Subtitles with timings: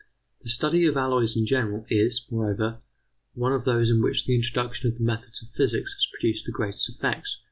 [0.43, 2.81] ]The study of alloys in general is, moreover,
[3.35, 6.51] one of those in which the introduction of the methods of physics has produced the
[6.51, 7.37] greatest effects.